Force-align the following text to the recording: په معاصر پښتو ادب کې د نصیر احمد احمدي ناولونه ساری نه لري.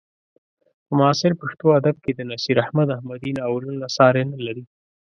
په 0.85 0.91
معاصر 0.99 1.31
پښتو 1.41 1.65
ادب 1.79 1.95
کې 2.03 2.11
د 2.15 2.19
نصیر 2.31 2.57
احمد 2.65 2.87
احمدي 2.97 3.31
ناولونه 3.39 3.85
ساری 3.97 4.23
نه 4.31 4.39
لري. 4.45 4.63